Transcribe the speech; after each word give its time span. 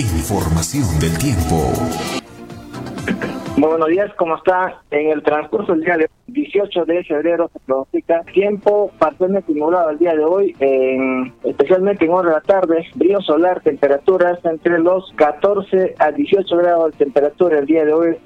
Información 0.00 0.98
del 0.98 1.18
tiempo. 1.18 2.19
Buenos 3.60 3.88
días, 3.90 4.10
¿cómo 4.14 4.36
está? 4.36 4.80
En 4.90 5.10
el 5.10 5.22
transcurso 5.22 5.72
del 5.72 5.84
día 5.84 5.98
de 5.98 6.08
18 6.28 6.84
de 6.86 7.04
febrero 7.04 7.50
se 7.52 7.58
pronostica 7.60 8.22
tiempo 8.32 8.90
parcialmente 8.98 9.52
nublado 9.52 9.90
el 9.90 9.98
día 9.98 10.14
de 10.14 10.24
hoy, 10.24 10.56
especialmente 11.44 12.04
en 12.04 12.12
hora 12.12 12.30
de 12.30 12.34
la 12.36 12.40
tarde, 12.40 12.86
brillo 12.94 13.20
solar, 13.20 13.60
temperaturas 13.60 14.38
entre 14.44 14.78
los 14.78 15.12
14 15.16 15.94
a 15.98 16.10
18 16.10 16.56
grados 16.56 16.92
de 16.92 17.04
temperatura 17.04 17.58
el 17.58 17.66
día 17.66 17.84
de 17.84 17.92
hoy. 17.92 18.16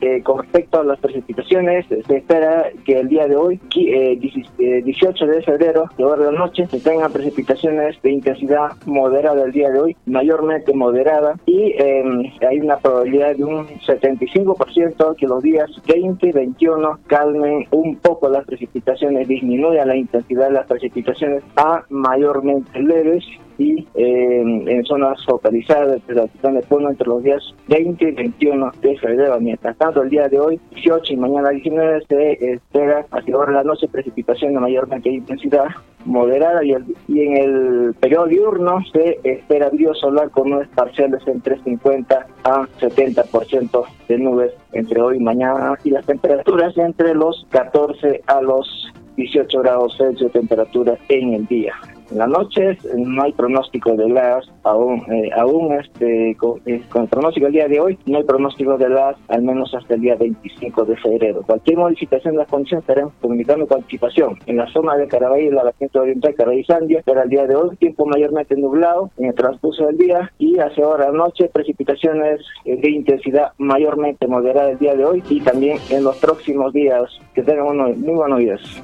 Eh, 0.00 0.22
con 0.22 0.42
respecto 0.42 0.80
a 0.80 0.84
las 0.84 0.98
precipitaciones, 1.00 1.86
se 1.88 2.16
espera 2.16 2.70
que 2.84 3.00
el 3.00 3.08
día 3.08 3.26
de 3.26 3.36
hoy, 3.36 3.60
18 3.74 4.54
eh, 4.58 4.80
eh, 4.80 5.26
de 5.26 5.42
febrero, 5.42 5.84
de 5.96 6.04
de 6.04 6.32
la 6.32 6.38
noche, 6.38 6.66
se 6.66 6.80
tengan 6.80 7.12
precipitaciones 7.12 8.00
de 8.02 8.12
intensidad 8.12 8.70
moderada 8.86 9.44
el 9.44 9.52
día 9.52 9.70
de 9.70 9.80
hoy, 9.80 9.96
mayormente 10.06 10.72
moderada, 10.72 11.34
y 11.46 11.74
hay 11.78 12.60
una 12.60 12.78
probabilidad 12.78 13.36
de 13.36 13.44
un 13.44 13.66
75% 13.80 14.77
que 15.18 15.26
los 15.26 15.42
días 15.42 15.70
20 15.86 16.28
y 16.28 16.32
21 16.32 16.98
calmen 17.06 17.66
un 17.70 17.96
poco 17.96 18.28
las 18.28 18.44
precipitaciones, 18.44 19.26
disminuya 19.26 19.84
la 19.84 19.96
intensidad 19.96 20.48
de 20.48 20.54
las 20.54 20.66
precipitaciones 20.66 21.42
a 21.56 21.84
mayormente 21.88 22.80
leves 22.80 23.24
y 23.58 23.86
eh, 23.94 24.40
en 24.40 24.84
zonas 24.84 25.24
focalizadas 25.24 26.06
de 26.06 26.14
la 26.14 26.26
de 26.26 26.60
Puno 26.62 26.90
entre 26.90 27.08
los 27.08 27.22
días 27.22 27.42
20 27.68 28.08
y 28.08 28.12
21 28.12 28.72
de 28.80 28.98
febrero. 28.98 29.40
Mientras 29.40 29.76
tanto, 29.76 30.02
el 30.02 30.10
día 30.10 30.28
de 30.28 30.38
hoy, 30.38 30.60
18 30.70 31.12
y 31.12 31.16
mañana 31.16 31.50
19, 31.50 32.04
se 32.08 32.52
espera 32.52 33.04
hacia 33.10 33.34
ahora 33.34 33.52
la 33.52 33.64
noche 33.64 33.88
precipitación 33.88 34.54
de 34.54 34.60
mayormente 34.60 35.10
intensidad 35.10 35.66
moderada 36.08 36.64
y, 36.64 36.74
y 37.06 37.20
en 37.20 37.36
el 37.36 37.94
periodo 38.00 38.26
diurno 38.26 38.80
se 38.92 39.20
espera 39.22 39.68
brillo 39.68 39.94
solar 39.94 40.30
con 40.30 40.50
nubes 40.50 40.68
parciales 40.74 41.22
entre 41.26 41.62
50 41.62 42.26
a 42.44 42.66
70% 42.80 43.84
de 44.08 44.18
nubes 44.18 44.52
entre 44.72 45.00
hoy 45.00 45.18
y 45.18 45.20
mañana 45.20 45.78
y 45.84 45.90
las 45.90 46.06
temperaturas 46.06 46.76
entre 46.78 47.14
los 47.14 47.46
14 47.50 48.22
a 48.26 48.40
los 48.40 48.92
18 49.16 49.60
grados 49.60 49.96
Celsius 49.98 50.32
de 50.32 50.40
temperatura 50.40 50.96
en 51.08 51.34
el 51.34 51.46
día. 51.46 51.74
En 52.10 52.18
las 52.18 52.28
noches 52.28 52.78
no 52.96 53.22
hay 53.22 53.32
pronóstico 53.32 53.94
de 53.94 54.08
las, 54.08 54.50
aún, 54.62 55.04
eh, 55.12 55.30
aún 55.36 55.72
este, 55.72 56.34
con, 56.36 56.58
eh, 56.64 56.82
el 56.94 57.08
pronóstico 57.08 57.46
del 57.46 57.52
día 57.52 57.68
de 57.68 57.80
hoy, 57.80 57.98
no 58.06 58.18
hay 58.18 58.24
pronóstico 58.24 58.78
de 58.78 58.88
las, 58.88 59.16
al 59.28 59.42
menos 59.42 59.74
hasta 59.74 59.94
el 59.94 60.00
día 60.00 60.16
25 60.16 60.84
de 60.84 60.96
febrero. 60.96 61.42
Cualquier 61.46 61.76
modificación 61.76 62.34
de 62.34 62.38
las 62.38 62.48
condiciones 62.48 62.82
estaremos 62.82 63.12
comunicando 63.20 63.66
con 63.66 63.78
anticipación. 63.78 64.38
En 64.46 64.56
la 64.56 64.66
zona 64.72 64.96
de 64.96 65.06
Caraballo, 65.06 65.50
la 65.52 65.64
vertiente 65.64 65.98
oriental, 65.98 66.34
Caraballo 66.34 66.64
Sandia, 66.64 67.02
para 67.04 67.24
el 67.24 67.28
día 67.28 67.46
de 67.46 67.56
hoy, 67.56 67.76
tiempo 67.76 68.06
mayormente 68.06 68.56
nublado 68.56 69.10
en 69.18 69.26
el 69.26 69.34
transcurso 69.34 69.86
del 69.86 69.98
día 69.98 70.32
y 70.38 70.58
hacia 70.58 70.84
ahora 70.84 71.12
noche, 71.12 71.50
precipitaciones 71.52 72.40
eh, 72.64 72.76
de 72.76 72.90
intensidad 72.90 73.52
mayormente 73.58 74.26
moderada 74.26 74.70
el 74.70 74.78
día 74.78 74.94
de 74.94 75.04
hoy 75.04 75.22
y 75.28 75.40
también 75.40 75.78
en 75.90 76.04
los 76.04 76.16
próximos 76.16 76.72
días. 76.72 77.04
Que 77.34 77.42
tengan 77.42 77.66
unos 77.66 77.96
muy 77.98 78.14
buenos 78.14 78.38
días. 78.38 78.82